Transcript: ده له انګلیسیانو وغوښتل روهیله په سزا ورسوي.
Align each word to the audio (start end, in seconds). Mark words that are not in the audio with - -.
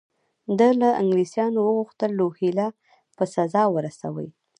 ده 0.59 0.67
له 0.81 0.89
انګلیسیانو 1.01 1.59
وغوښتل 1.63 2.11
روهیله 2.21 2.67
په 3.17 3.23
سزا 3.33 3.63
ورسوي. 3.75 4.29